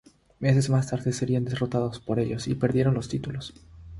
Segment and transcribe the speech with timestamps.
[0.39, 3.53] Meses más tarde, serían derrotados por ellos y perdieron los títulos.